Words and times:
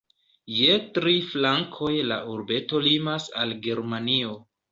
Je 0.59 0.77
tri 0.95 1.11
flankoj 1.33 1.91
la 2.13 2.17
urbeto 2.37 2.81
limas 2.87 3.31
al 3.43 3.55
Germanio. 3.67 4.35